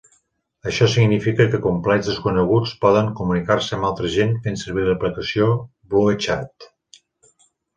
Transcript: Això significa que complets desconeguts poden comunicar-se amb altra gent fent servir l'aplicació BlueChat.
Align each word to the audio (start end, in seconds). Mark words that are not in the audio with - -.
Això 0.69 0.85
significa 0.93 1.45
que 1.51 1.59
complets 1.65 2.09
desconeguts 2.11 2.73
poden 2.85 3.11
comunicar-se 3.19 3.75
amb 3.77 3.89
altra 3.91 4.11
gent 4.17 4.35
fent 4.47 4.59
servir 4.63 4.87
l'aplicació 4.89 5.51
BlueChat. 5.93 6.71